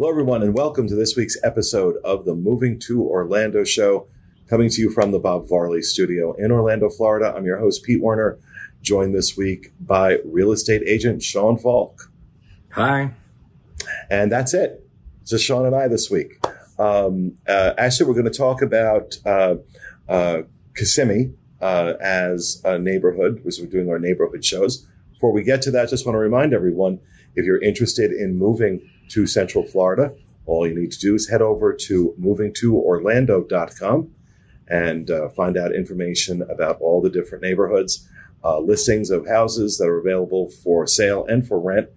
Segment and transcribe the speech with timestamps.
[0.00, 4.08] Hello, everyone, and welcome to this week's episode of the Moving to Orlando show,
[4.48, 7.34] coming to you from the Bob Varley studio in Orlando, Florida.
[7.36, 8.38] I'm your host, Pete Werner,
[8.80, 12.10] joined this week by real estate agent Sean Falk.
[12.72, 13.12] Hi.
[14.08, 14.88] And that's it.
[15.20, 16.42] It's just Sean and I this week.
[16.78, 19.56] Um, uh, actually, we're going to talk about uh,
[20.08, 20.42] uh,
[20.74, 24.86] Kissimmee uh, as a neighborhood, because we're doing our neighborhood shows.
[25.12, 27.00] Before we get to that, just want to remind everyone
[27.36, 30.14] if you're interested in moving to Central Florida,
[30.46, 34.10] all you need to do is head over to movingtoorlando.com
[34.66, 38.08] and uh, find out information about all the different neighborhoods,
[38.44, 41.88] uh, listings of houses that are available for sale and for rent.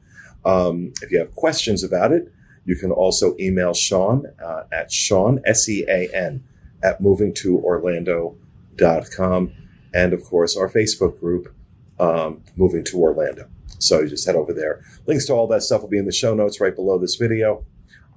[0.45, 2.33] Um, if you have questions about it,
[2.65, 6.43] you can also email Sean uh, at Sean, S E A N,
[6.81, 9.51] at movingtoorlando.com.
[9.93, 11.53] And of course, our Facebook group,
[11.99, 13.47] um, Moving to Orlando.
[13.79, 14.83] So you just head over there.
[15.05, 17.65] Links to all that stuff will be in the show notes right below this video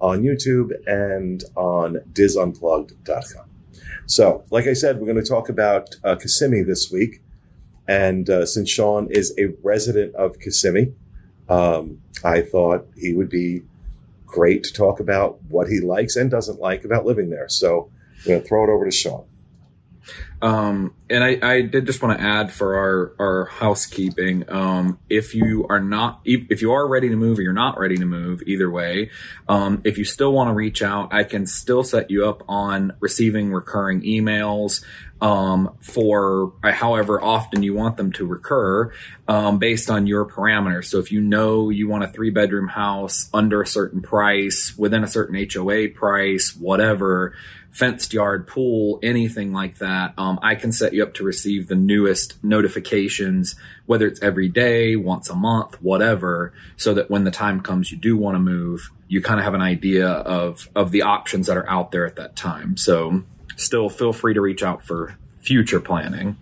[0.01, 3.45] on YouTube and on disunplugged.com.
[4.07, 7.23] So, like I said, we're going to talk about uh, Kissimmee this week.
[7.89, 10.93] And uh, since Sean is a resident of Kissimmee,
[11.49, 13.63] um, I thought he would be
[14.27, 17.49] great to talk about what he likes and doesn't like about living there.
[17.49, 19.25] So, I'm going to throw it over to Sean.
[20.43, 24.45] Um, and I, I did just want to add for our, our housekeeping.
[24.49, 27.97] Um, if you are not, if you are ready to move or you're not ready
[27.97, 29.11] to move, either way,
[29.49, 32.93] um, if you still want to reach out, I can still set you up on
[33.01, 34.85] receiving recurring emails,
[35.21, 38.93] um, for uh, however often you want them to recur,
[39.29, 40.87] um, based on your parameters.
[40.87, 45.05] So if you know you want a three bedroom house under a certain price, within
[45.05, 47.35] a certain HOA price, whatever,
[47.71, 51.75] fenced yard, pool, anything like that, um, I can set you up to receive the
[51.75, 53.55] newest notifications,
[53.87, 57.99] whether it's every day, once a month, whatever, so that when the time comes you
[57.99, 61.57] do want to move, you kind of have an idea of of the options that
[61.57, 62.77] are out there at that time.
[62.77, 63.23] So
[63.57, 66.37] still feel free to reach out for future planning.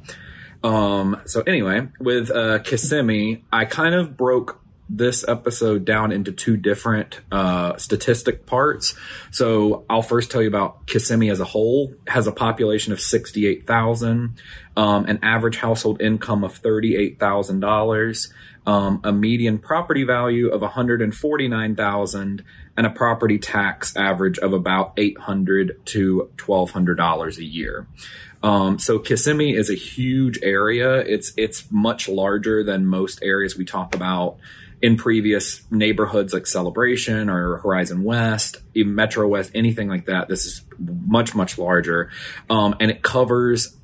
[0.62, 6.56] Um, so anyway, with uh, Kissimmee, I kind of broke this episode down into two
[6.56, 8.94] different uh, statistic parts.
[9.30, 11.94] So I'll first tell you about Kissimmee as a whole.
[12.06, 14.34] It has a population of 68,000,
[14.76, 18.32] um, an average household income of $38,000,
[18.66, 22.44] um, a median property value of 149,000, and
[22.76, 27.86] a property tax average of about 800 to $1,200 a year.
[28.42, 30.98] Um, so Kissimmee is a huge area.
[30.98, 34.36] It's it's much larger than most areas we talk about
[34.82, 40.28] in previous neighborhoods like Celebration or Horizon West, even Metro West, anything like that.
[40.28, 42.10] This is much, much larger.
[42.50, 43.74] Um, and it covers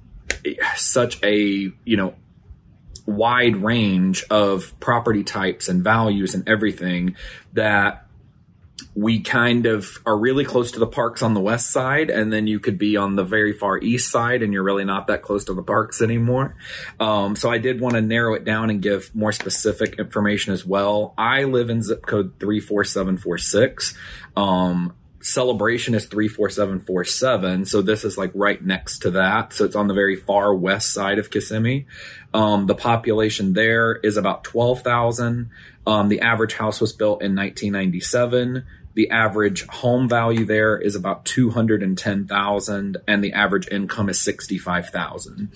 [0.76, 2.14] such a, you know,
[3.06, 7.16] wide range of property types and values and everything
[7.54, 8.06] that
[8.94, 12.46] we kind of are really close to the parks on the west side, and then
[12.46, 15.44] you could be on the very far east side, and you're really not that close
[15.44, 16.56] to the parks anymore.
[16.98, 20.64] Um, so I did want to narrow it down and give more specific information as
[20.64, 21.14] well.
[21.16, 23.96] I live in zip code three four seven four six.
[24.36, 29.86] Um, celebration is 34747 so this is like right next to that so it's on
[29.86, 31.86] the very far west side of kissimmee
[32.32, 35.50] um, the population there is about 12000
[35.86, 38.64] um, the average house was built in 1997
[38.94, 45.50] the average home value there is about 210,000 and the average income is 65,000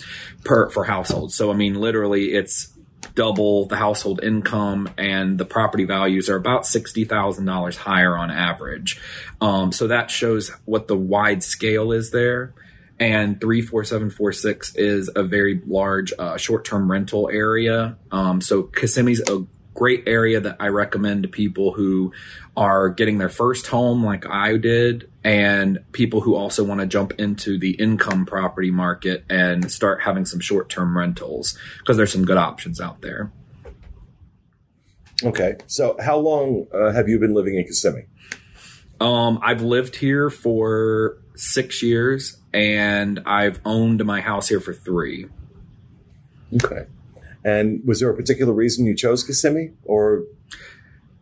[0.45, 1.35] per for households.
[1.35, 2.73] So I mean literally it's
[3.15, 9.01] double the household income and the property values are about $60,000 higher on average.
[9.41, 12.55] Um, so that shows what the wide scale is there.
[12.99, 17.99] And 34746 is a very large uh, short term rental area.
[18.13, 22.13] Um, so Kissimmee's a great area that I recommend to people who
[22.57, 27.13] are getting their first home like I did and people who also want to jump
[27.19, 32.37] into the income property market and start having some short-term rentals because there's some good
[32.37, 33.33] options out there.
[35.23, 35.57] Okay.
[35.67, 38.07] So how long uh, have you been living in Kissimmee?
[39.01, 45.27] Um, I've lived here for six years and I've owned my house here for three.
[46.63, 46.87] Okay.
[47.45, 50.25] And was there a particular reason you chose Kissimmee or?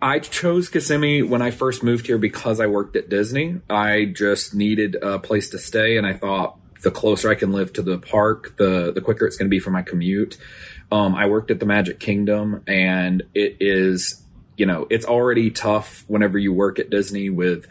[0.01, 3.61] I chose Kissimmee when I first moved here because I worked at Disney.
[3.71, 7.73] I just needed a place to stay and I thought the closer I can live
[7.75, 10.37] to the park, the, the quicker it's going to be for my commute.
[10.91, 14.23] Um, I worked at the Magic Kingdom and it is,
[14.57, 17.67] you know, it's already tough whenever you work at Disney with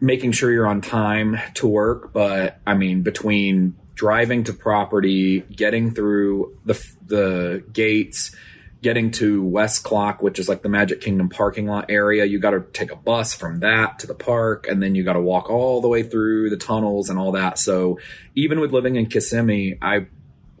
[0.00, 2.12] making sure you're on time to work.
[2.12, 6.72] But I mean, between driving to property, getting through the
[7.06, 8.34] the gates,
[8.80, 12.52] getting to West Clock, which is like the Magic Kingdom parking lot area, you got
[12.52, 15.50] to take a bus from that to the park, and then you got to walk
[15.50, 17.58] all the way through the tunnels and all that.
[17.58, 17.98] So
[18.34, 20.06] even with living in Kissimmee, I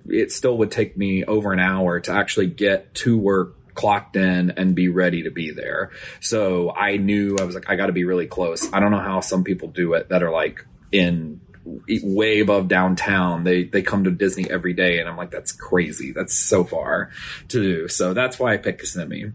[0.06, 4.50] it still would take me over an hour to actually get to work clocked in
[4.50, 5.92] and be ready to be there.
[6.20, 8.70] So I knew I was like, I got to be really close.
[8.70, 13.44] I don't know how some people do it that are like in way above downtown.
[13.44, 16.12] They they come to Disney every day, and I'm like, that's crazy.
[16.12, 17.10] That's so far
[17.48, 17.88] to do.
[17.88, 19.34] So that's why I picked Kissimmee, and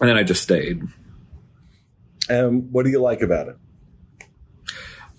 [0.00, 0.82] then I just stayed.
[2.28, 3.56] And what do you like about it?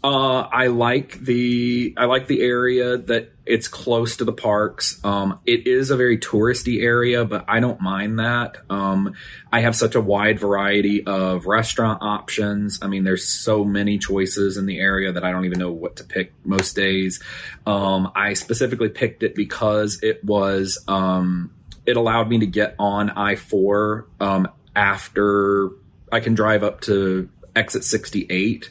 [0.08, 5.04] Uh, I like the I like the area that it's close to the parks.
[5.04, 8.56] Um, it is a very touristy area, but I don't mind that.
[8.70, 9.16] Um,
[9.52, 12.80] I have such a wide variety of restaurant options.
[12.82, 15.98] I mean, there's so many choices in the area that I don't even know what
[15.98, 17.22] to pick most days.
[17.66, 21.52] Um, I specifically picked it because it was um,
[21.86, 25.72] it allowed me to get on I four um, after
[26.14, 27.28] I can drive up to
[27.58, 28.70] exit 68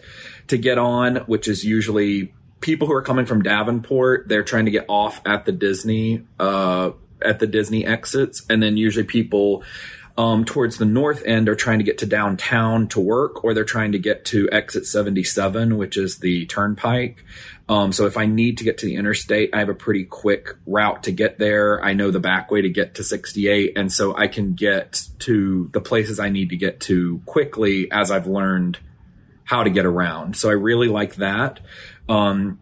[0.49, 4.29] to get on, which is usually people who are coming from Davenport.
[4.29, 6.91] They're trying to get off at the Disney, uh,
[7.23, 8.45] at the Disney exits.
[8.49, 9.63] And then usually people,
[10.19, 13.65] um, towards the north end are trying to get to downtown to work, or they're
[13.65, 17.23] trying to get to exit 77, which is the turnpike.
[17.69, 20.55] Um, so if I need to get to the interstate, I have a pretty quick
[20.67, 21.85] route to get there.
[21.85, 23.77] I know the back way to get to 68.
[23.77, 28.11] And so I can get to the places I need to get to quickly as
[28.11, 28.79] I've learned
[29.47, 30.37] how to get around.
[30.37, 31.61] So I really like that.
[32.09, 32.61] Um,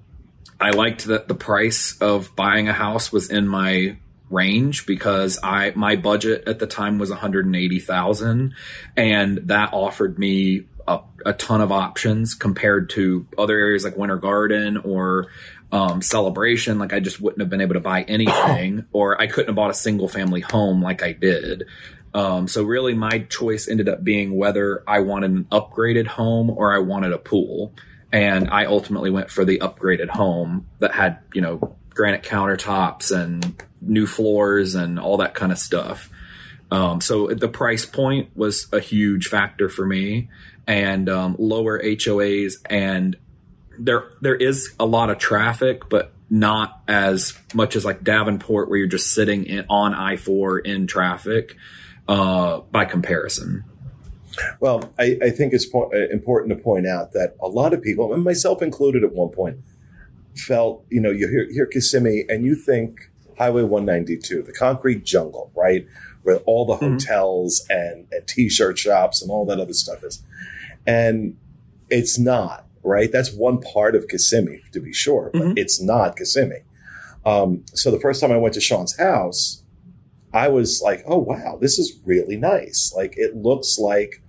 [0.60, 3.96] I liked that the price of buying a house was in my
[4.30, 8.54] range because I my budget at the time was 180,000
[8.96, 14.16] and that offered me a, a, ton of options compared to other areas like Winter
[14.16, 15.28] Garden or
[15.72, 16.78] um, Celebration.
[16.78, 19.70] Like I just wouldn't have been able to buy anything, or I couldn't have bought
[19.70, 21.64] a single family home like I did.
[22.14, 26.72] Um, so really, my choice ended up being whether I wanted an upgraded home or
[26.72, 27.74] I wanted a pool,
[28.12, 33.60] and I ultimately went for the upgraded home that had you know granite countertops and
[33.80, 36.08] new floors and all that kind of stuff.
[36.70, 40.28] Um, so the price point was a huge factor for me,
[40.68, 43.16] and um, lower HOAs, and
[43.76, 48.78] there there is a lot of traffic, but not as much as like Davenport, where
[48.78, 51.56] you're just sitting in, on I four in traffic
[52.08, 53.64] uh, by comparison.
[54.60, 57.82] Well, I, I think it's po- uh, important to point out that a lot of
[57.82, 59.58] people, and myself included at one point,
[60.36, 65.52] felt, you know, you hear, hear Kissimmee and you think Highway 192, the concrete jungle,
[65.54, 65.86] right?
[66.22, 66.94] Where all the mm-hmm.
[66.94, 70.22] hotels and, and t shirt shops and all that other stuff is.
[70.86, 71.36] And
[71.90, 73.10] it's not, right?
[73.10, 75.58] That's one part of Kissimmee, to be sure, but mm-hmm.
[75.58, 76.62] it's not Kissimmee.
[77.24, 79.62] Um, so the first time I went to Sean's house,
[80.34, 82.92] I was like, oh, wow, this is really nice.
[82.94, 84.20] Like, it looks like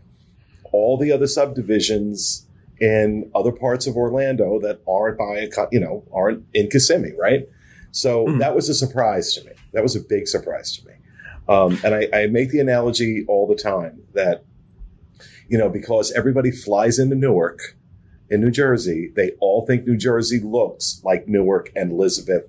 [0.72, 2.48] all the other subdivisions
[2.80, 7.50] in other parts of Orlando that aren't by, you know, aren't in Kissimmee, right?
[7.92, 8.40] So mm.
[8.40, 9.54] that was a surprise to me.
[9.74, 10.94] That was a big surprise to me.
[11.50, 14.44] Um, and I, I make the analogy all the time that,
[15.48, 17.78] you know, because everybody flies into Newark
[18.30, 22.48] in New Jersey, they all think New Jersey looks like Newark and Elizabeth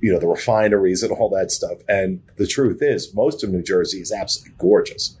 [0.00, 1.78] you know, the refineries and all that stuff.
[1.88, 5.16] And the truth is, most of New Jersey is absolutely gorgeous.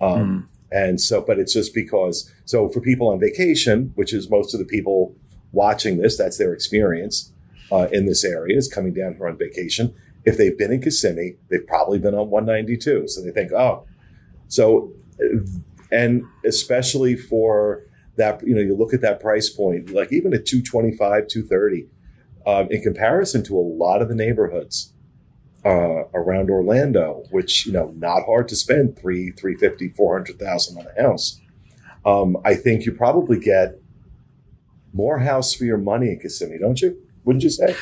[0.00, 0.48] Um, mm.
[0.70, 4.60] And so, but it's just because, so for people on vacation, which is most of
[4.60, 5.14] the people
[5.52, 7.32] watching this, that's their experience
[7.70, 9.94] uh, in this area is coming down here on vacation.
[10.24, 13.08] If they've been in Kissimmee, they've probably been on 192.
[13.08, 13.86] So they think, oh,
[14.48, 14.92] so,
[15.90, 17.82] and especially for
[18.16, 21.88] that, you know, you look at that price point, like even at 225, 230,
[22.46, 24.92] um, in comparison to a lot of the neighborhoods
[25.64, 30.38] uh, around Orlando, which you know not hard to spend three, three fifty, four hundred
[30.38, 31.40] thousand on a house.
[32.04, 33.80] Um, I think you probably get
[34.92, 37.00] more house for your money in Kissimmee, don't you?
[37.24, 37.74] Wouldn't you say?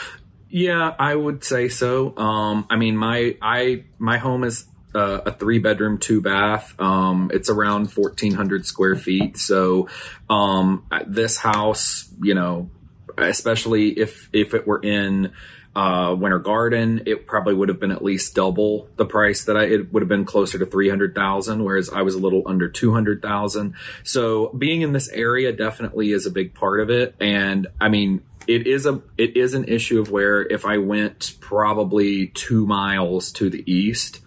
[0.49, 2.17] Yeah, I would say so.
[2.17, 6.79] Um, I mean, my I my home is uh, a three bedroom, two bath.
[6.79, 9.39] Um, it's around 1400 square feet.
[9.39, 9.89] So,
[10.29, 12.71] um, this house, you know,
[13.19, 15.33] especially if if it were in
[15.75, 19.65] uh, Winter Garden, it probably would have been at least double the price that I.
[19.65, 22.69] It would have been closer to three hundred thousand, whereas I was a little under
[22.69, 23.75] two hundred thousand.
[24.05, 28.23] So being in this area definitely is a big part of it, and I mean.
[28.49, 33.31] It is a it is an issue of where if I went probably two miles
[33.35, 34.19] to the east,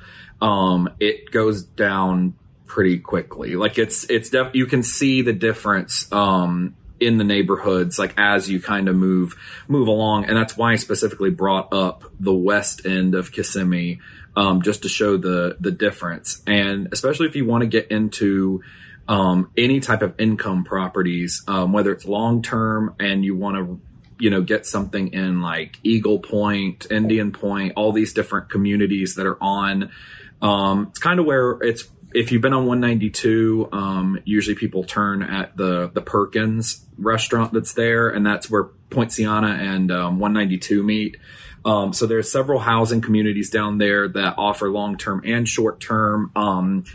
[0.41, 3.57] um, it goes down pretty quickly.
[3.57, 6.75] Like it's it's def- you can see the difference um,
[7.05, 9.35] in the neighborhoods like as you kind of move
[9.67, 13.99] move along and that's why i specifically brought up the west end of kissimmee
[14.35, 16.41] um, just to show the the difference.
[16.45, 18.61] And especially if you want to get into
[19.07, 23.79] um, any type of income properties, um, whether it's long term and you want to
[24.19, 29.25] you know get something in like Eagle Point, Indian Point, all these different communities that
[29.25, 29.91] are on.
[30.41, 35.21] Um, it's kind of where it's if you've been on 192, um, usually people turn
[35.21, 41.17] at the the Perkins restaurant that's there, and that's where Poinciana and um, 192 meet.
[41.65, 46.31] Um, so there's several housing communities down there that offer long term and short term.
[46.35, 46.85] Um,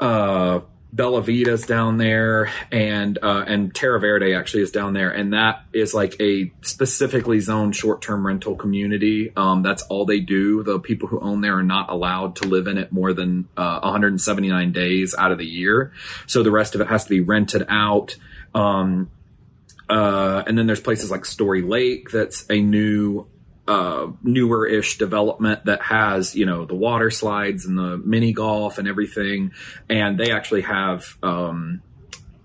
[0.00, 5.34] uh, Bella Vita's down there, and uh, and Terra Verde actually is down there, and
[5.34, 9.30] that is like a specifically zoned short term rental community.
[9.36, 10.62] Um, that's all they do.
[10.62, 13.80] The people who own there are not allowed to live in it more than uh,
[13.80, 15.92] 179 days out of the year,
[16.26, 18.16] so the rest of it has to be rented out.
[18.54, 19.10] Um,
[19.90, 23.26] uh, and then there's places like Storey Lake that's a new
[23.68, 28.78] uh, newer ish development that has you know the water slides and the mini golf
[28.78, 29.52] and everything.
[29.88, 31.82] And they actually have um,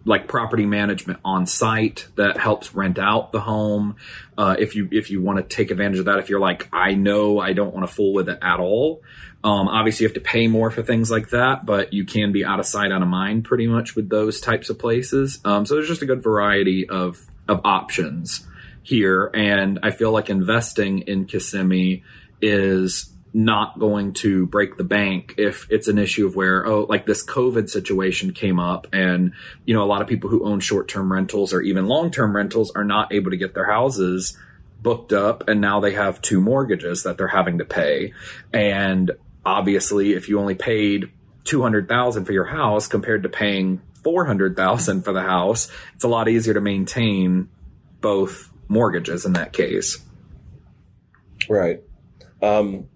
[0.06, 3.96] like property management on site that helps rent out the home.
[4.38, 6.96] Uh, if you if you want to take advantage of that if you're like i
[6.96, 9.00] know i don't want to fool with it at all
[9.44, 12.44] um, obviously you have to pay more for things like that but you can be
[12.44, 15.40] out of sight out of mind pretty much with those types of places.
[15.46, 18.48] Um, so there's just a good variety of of options
[18.84, 19.32] here.
[19.34, 22.04] And I feel like investing in Kissimmee
[22.42, 27.06] is not going to break the bank if it's an issue of where, oh, like
[27.06, 29.34] this COVID situation came up and,
[29.66, 32.36] you know, a lot of people who own short term rentals or even long term
[32.36, 34.38] rentals are not able to get their houses
[34.82, 38.14] booked up and now they have two mortgages that they're having to pay.
[38.54, 39.12] And
[39.44, 41.10] obviously, if you only paid
[41.46, 46.54] 200,000 for your house compared to paying 400,000 for the house, it's a lot easier
[46.54, 47.50] to maintain
[48.00, 50.00] both mortgages in that case.
[51.50, 51.82] Right.
[52.42, 52.90] Um,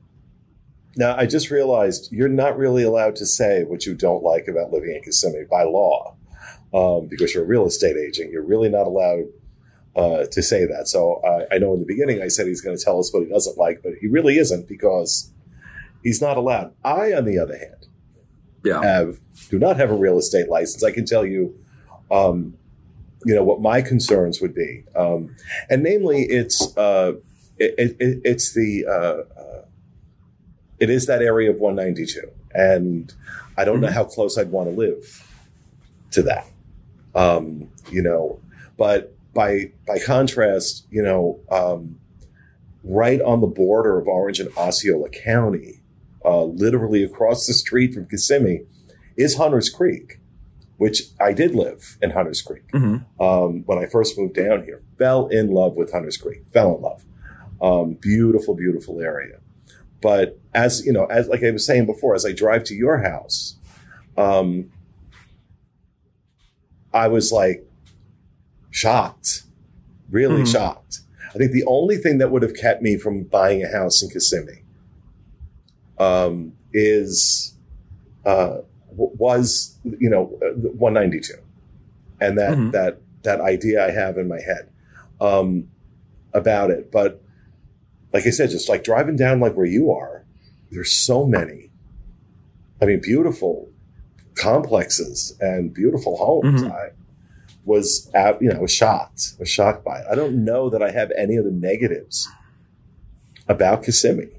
[0.95, 4.71] now, I just realized you're not really allowed to say what you don't like about
[4.71, 6.15] living in Kissimmee by law,
[6.73, 8.31] um, because you're a real estate agent.
[8.31, 9.25] You're really not allowed
[9.95, 10.87] uh, to say that.
[10.87, 13.23] So uh, I know in the beginning I said he's going to tell us what
[13.23, 15.31] he doesn't like, but he really isn't because
[16.03, 16.73] he's not allowed.
[16.83, 17.87] I, on the other hand,
[18.63, 18.81] yeah.
[18.81, 19.19] have
[19.49, 20.83] do not have a real estate license.
[20.83, 21.57] I can tell you
[22.11, 22.57] um,
[23.25, 25.35] you know what my concerns would be, um,
[25.69, 27.13] and namely, it's uh,
[27.57, 29.65] it, it, it's the uh, uh,
[30.79, 33.13] it is that area of 192, and
[33.57, 33.85] I don't mm-hmm.
[33.85, 35.27] know how close I'd want to live
[36.11, 36.47] to that.
[37.15, 38.39] Um, you know,
[38.77, 41.99] but by by contrast, you know, um,
[42.83, 45.81] right on the border of Orange and Osceola County,
[46.23, 48.61] uh, literally across the street from Kissimmee,
[49.15, 50.19] is Hunters Creek
[50.77, 53.21] which I did live in Hunters Creek mm-hmm.
[53.21, 54.81] um, when I first moved down here.
[54.97, 56.43] Fell in love with Hunters Creek.
[56.53, 57.03] Fell in love.
[57.61, 59.39] Um, beautiful, beautiful area.
[60.01, 62.99] But as you know, as like I was saying before, as I drive to your
[62.99, 63.57] house,
[64.15, 64.71] um,
[66.93, 67.67] I was like
[68.69, 69.43] shocked,
[70.09, 70.51] really mm-hmm.
[70.51, 70.99] shocked.
[71.33, 74.09] I think the only thing that would have kept me from buying a house in
[74.09, 74.63] Kissimmee
[75.97, 77.55] um, is
[78.25, 78.59] uh,
[78.97, 81.33] was you know 192
[82.19, 82.71] and that mm-hmm.
[82.71, 84.69] that that idea i have in my head
[85.19, 85.67] um,
[86.33, 86.91] about it.
[86.91, 87.21] But
[88.13, 90.25] like i said just like driving down like where you are
[90.71, 91.69] there's so many
[92.81, 93.69] i mean beautiful
[94.35, 96.61] complexes and beautiful homes.
[96.61, 96.71] Mm-hmm.
[96.71, 96.89] i
[97.65, 100.05] was at, you know was shocked was shocked by it.
[100.09, 102.27] I don't know that i have any of the negatives
[103.47, 104.29] about kissimmee.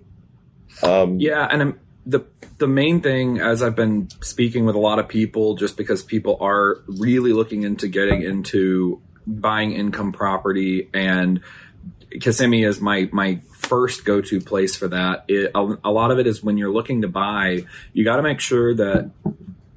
[0.83, 2.25] Um, yeah and I'm, the
[2.57, 6.39] the main thing as I've been speaking with a lot of people just because people
[6.41, 11.41] are really looking into getting into buying income property and
[12.21, 15.25] Kissimmee is my my first go to place for that.
[15.29, 18.23] It, a, a, lot of it is when you're looking to buy, you got to
[18.23, 19.11] make sure that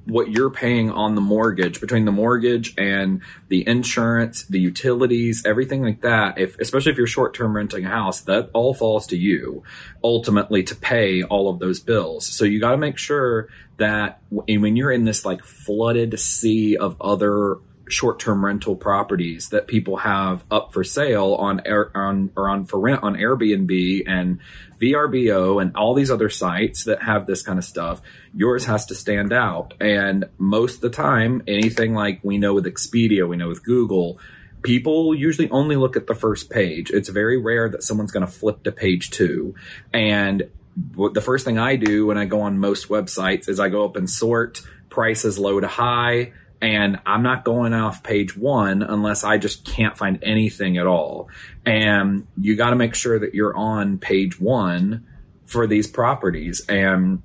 [0.04, 5.82] what you're paying on the mortgage between the mortgage and the insurance, the utilities, everything
[5.82, 6.38] like that.
[6.38, 9.62] If, especially if you're short term renting a house, that all falls to you
[10.02, 12.26] ultimately to pay all of those bills.
[12.26, 16.96] So you got to make sure that when you're in this like flooded sea of
[17.00, 22.64] other short-term rental properties that people have up for sale on air, on or on
[22.64, 24.38] for rent on Airbnb and
[24.80, 28.00] VRBO and all these other sites that have this kind of stuff.
[28.34, 32.64] Yours has to stand out, and most of the time, anything like we know with
[32.64, 34.18] Expedia, we know with Google.
[34.62, 36.90] People usually only look at the first page.
[36.90, 39.54] It's very rare that someone's going to flip to page two.
[39.92, 40.44] And
[40.76, 43.96] the first thing I do when I go on most websites is I go up
[43.96, 49.36] and sort prices low to high and I'm not going off page one unless I
[49.36, 51.28] just can't find anything at all.
[51.66, 55.04] And you got to make sure that you're on page one
[55.44, 56.64] for these properties.
[56.68, 57.22] And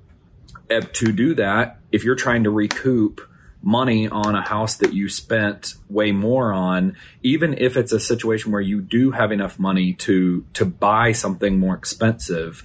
[0.68, 3.20] to do that, if you're trying to recoup
[3.62, 8.50] money on a house that you spent way more on, even if it's a situation
[8.50, 12.64] where you do have enough money to to buy something more expensive,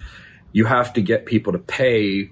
[0.52, 2.32] you have to get people to pay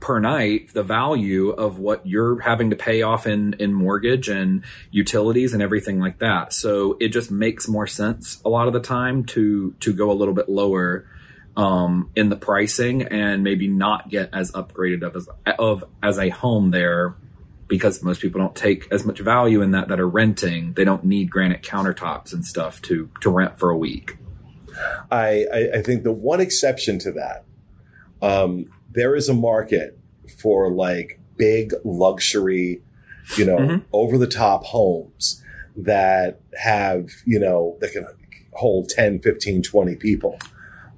[0.00, 4.64] per night the value of what you're having to pay off in in mortgage and
[4.90, 6.52] utilities and everything like that.
[6.52, 10.14] So it just makes more sense a lot of the time to to go a
[10.14, 11.06] little bit lower
[11.56, 16.28] um, in the pricing and maybe not get as upgraded of as of as a
[16.30, 17.14] home there
[17.68, 20.72] because most people don't take as much value in that that are renting.
[20.74, 24.18] They don't need granite countertops and stuff to to rent for a week.
[25.10, 27.44] I, I, I think the one exception to that,
[28.20, 29.98] um, there is a market
[30.40, 32.80] for like big luxury,
[33.36, 33.78] you know, mm-hmm.
[33.92, 35.42] over the top homes
[35.76, 38.06] that have, you know, that can
[38.52, 40.38] hold 10, 15, 20 people.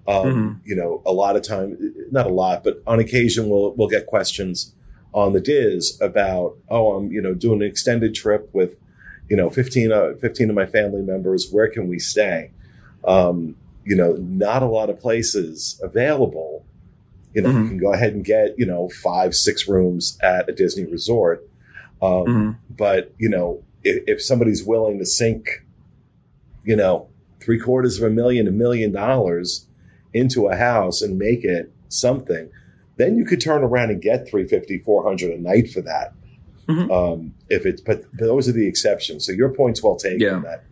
[0.06, 0.52] Um, mm-hmm.
[0.64, 4.06] You know, a lot of time, not a lot, but on occasion we'll, we'll get
[4.06, 4.74] questions
[5.12, 8.76] on the DIS about, oh, I'm, you know, doing an extended trip with,
[9.28, 11.48] you know, 15, uh, 15 of my family members.
[11.50, 12.50] Where can we stay?
[13.04, 16.64] Um, you know, not a lot of places available.
[17.36, 17.62] You know, mm-hmm.
[17.64, 21.46] you can go ahead and get, you know, five, six rooms at a Disney resort.
[22.00, 22.50] Um, mm-hmm.
[22.70, 25.62] But, you know, if, if somebody's willing to sink,
[26.64, 27.10] you know,
[27.42, 29.66] three quarters of a million, a million dollars
[30.14, 32.48] into a house and make it something,
[32.96, 36.14] then you could turn around and get 350, 400 a night for that.
[36.66, 36.90] Mm-hmm.
[36.90, 39.26] Um, if it's, but those are the exceptions.
[39.26, 40.38] So your point's well taken yeah.
[40.38, 40.64] that,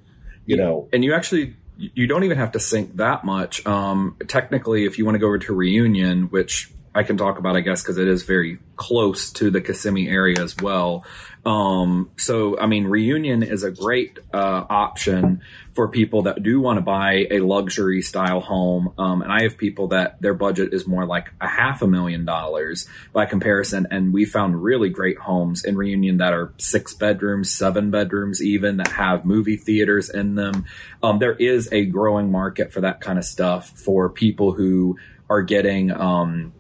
[0.47, 3.67] you know, and you actually, you don't even have to sink that much.
[3.67, 7.57] Um, technically, if you want to go over to Reunion, which I can talk about,
[7.57, 11.05] I guess, because it is very close to the Kissimmee area as well.
[11.45, 15.43] Um, so, I mean, Reunion is a great uh, option
[15.75, 18.95] for people that do want to buy a luxury style home.
[18.97, 22.25] Um, and I have people that their budget is more like a half a million
[22.25, 23.89] dollars by comparison.
[23.91, 28.77] And we found really great homes in Reunion that are six bedrooms, seven bedrooms, even
[28.77, 30.65] that have movie theaters in them.
[31.03, 34.97] Um, there is a growing market for that kind of stuff for people who
[35.29, 36.53] are getting, um,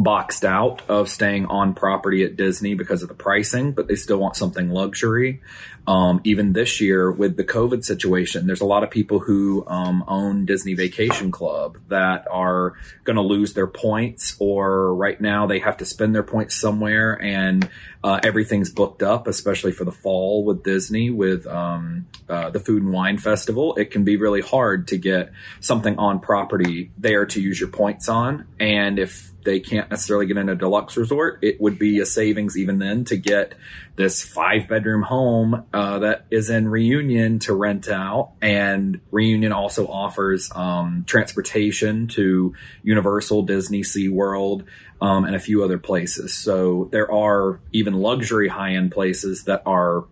[0.00, 4.16] boxed out of staying on property at Disney because of the pricing, but they still
[4.16, 5.42] want something luxury.
[5.86, 10.04] Um, even this year with the COVID situation, there's a lot of people who um,
[10.08, 15.58] own Disney Vacation Club that are going to lose their points, or right now they
[15.58, 17.68] have to spend their points somewhere, and
[18.02, 22.84] uh, everything's booked up, especially for the fall with Disney with um, uh, the Food
[22.84, 23.74] and Wine Festival.
[23.76, 28.08] It can be really hard to get something on property there to use your points
[28.08, 32.06] on, and if they can't necessarily get in a deluxe resort, it would be a
[32.06, 33.54] savings even then to get
[33.96, 38.32] this five bedroom home uh, that is in Reunion to rent out.
[38.40, 44.64] And Reunion also offers um, transportation to Universal, Disney, SeaWorld,
[45.00, 46.34] um, and a few other places.
[46.34, 50.04] So there are even luxury high end places that are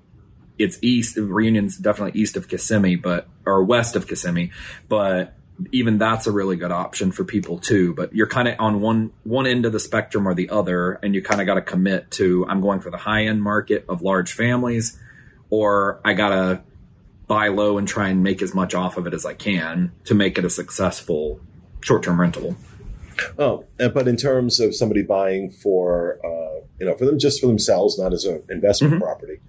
[0.59, 1.17] it's east.
[1.17, 4.51] Reunion's definitely east of Kissimmee, but or west of Kissimmee,
[4.89, 5.35] but
[5.73, 7.95] even that's a really good option for people too.
[7.95, 11.15] But you're kind of on one one end of the spectrum or the other, and
[11.15, 14.03] you kind of got to commit to I'm going for the high end market of
[14.03, 14.99] large families,
[15.51, 16.63] or I gotta
[17.27, 20.15] buy low and try and make as much off of it as I can to
[20.15, 21.41] make it a successful
[21.81, 22.57] short term rental.
[23.39, 27.49] Oh, but in terms of somebody buying for uh, you know for them just for
[27.49, 29.03] themselves, not as an investment mm-hmm.
[29.03, 29.41] property,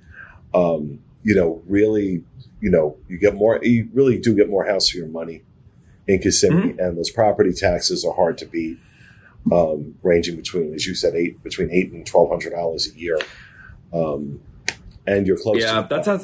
[0.54, 2.24] um, you know, really,
[2.62, 3.60] you know, you get more.
[3.62, 5.44] You really do get more house for your money
[6.10, 6.80] in Kissimmee, mm-hmm.
[6.80, 8.80] and those property taxes are hard to beat,
[9.52, 13.20] um, ranging between, as you said, eight between eight and twelve hundred dollars a year.
[13.94, 14.42] Um,
[15.06, 15.62] and you're close.
[15.62, 16.20] Yeah, that's how,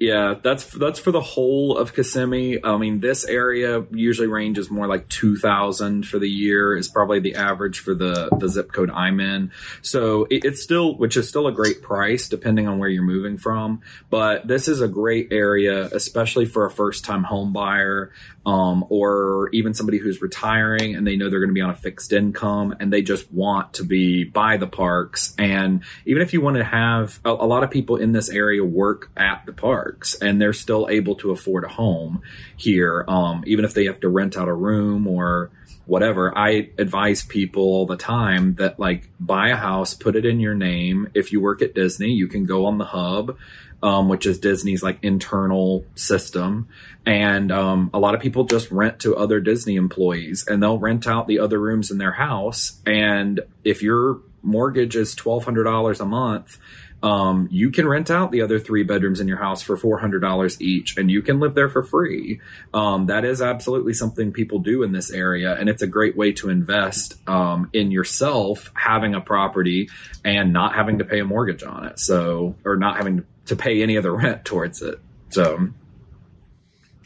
[0.00, 2.58] yeah, that's that's for the whole of Kissimmee.
[2.62, 7.18] I mean, this area usually ranges more like two thousand for the year is probably
[7.18, 9.50] the average for the the zip code I'm in.
[9.82, 13.38] So it, it's still, which is still a great price depending on where you're moving
[13.38, 13.82] from.
[14.08, 18.12] But this is a great area, especially for a first time home buyer
[18.48, 21.74] um, or even somebody who's retiring and they know they're going to be on a
[21.74, 25.34] fixed income and they just want to be by the parks.
[25.38, 28.64] And even if you want to have a, a lot of people in this area
[28.64, 29.52] work at the
[29.88, 32.22] parks and they're still able to afford a home
[32.56, 35.50] here, um, even if they have to rent out a room or
[35.86, 36.36] whatever.
[36.36, 40.54] I advise people all the time that like buy a house, put it in your
[40.54, 41.08] name.
[41.14, 43.36] If you work at Disney, you can go on the hub
[43.80, 46.66] um, which is Disney's like internal system.
[47.06, 51.06] And um, a lot of people just rent to other Disney employees and they'll rent
[51.06, 52.80] out the other rooms in their house.
[52.84, 56.58] And if your mortgage is $1,200 a month,
[57.02, 60.96] um, you can rent out the other three bedrooms in your house for $400 each
[60.96, 62.40] and you can live there for free.
[62.74, 65.54] Um, that is absolutely something people do in this area.
[65.54, 69.88] And it's a great way to invest um, in yourself having a property
[70.24, 72.00] and not having to pay a mortgage on it.
[72.00, 75.00] So, or not having to pay any of the rent towards it.
[75.30, 75.68] So,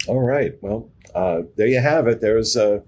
[0.08, 0.54] all right.
[0.62, 2.20] Well, uh, there you have it.
[2.20, 2.80] There's uh,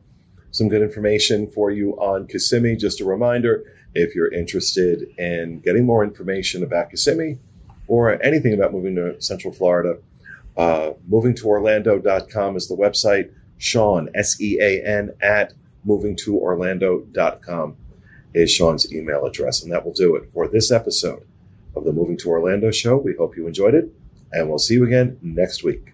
[0.50, 2.76] some good information for you on Kissimmee.
[2.76, 3.64] Just a reminder
[3.94, 7.38] if you're interested in getting more information about Kissimmee
[7.87, 9.98] or anything about moving to Central Florida,
[10.57, 13.30] uh, movingtoorlando.com is the website.
[13.57, 15.52] Sean, S E A N, at
[15.87, 17.76] movingtoorlando.com
[18.35, 19.62] is Sean's email address.
[19.62, 21.24] And that will do it for this episode
[21.76, 22.96] of the Moving to Orlando show.
[22.96, 23.92] We hope you enjoyed it,
[24.33, 25.93] and we'll see you again next week.